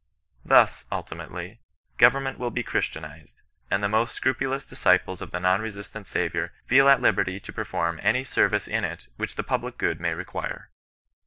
Thus, 0.43 0.85
ultimately, 0.91 1.59
govemnaent 1.99 2.39
will 2.39 2.49
be 2.49 2.63
christianized, 2.63 3.43
and 3.69 3.83
the 3.83 3.87
most 3.87 4.15
scrupulous 4.15 4.65
disciples 4.65 5.21
of 5.21 5.29
the 5.29 5.39
non 5.39 5.61
resistant 5.61 6.07
Saviour 6.07 6.53
feel 6.65 6.89
at 6.89 7.03
liberty 7.03 7.39
to 7.39 7.53
perform 7.53 7.99
any 8.01 8.23
ser 8.23 8.47
vice 8.49 8.67
in 8.67 8.83
it 8.83 9.09
which 9.17 9.35
the 9.35 9.43
public 9.43 9.77
good 9.77 9.99
may 9.99 10.15
require. 10.15 10.71